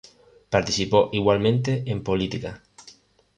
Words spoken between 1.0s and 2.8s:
igualmente en política.